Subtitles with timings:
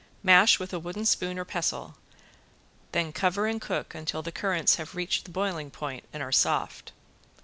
[0.23, 1.93] Mash with a wooden spoon or pestle,
[2.91, 6.91] then cover and cook until the currants have reached the boiling point and are soft.